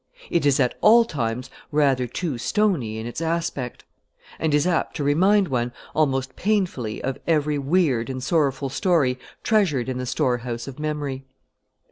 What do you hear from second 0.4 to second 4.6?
is at all times rather too stony in its aspect; and